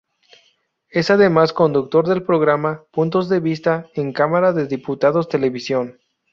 [0.89, 5.99] Es además conductor del Programa "Puntos de vista", en Cámara de Diputados Televisión.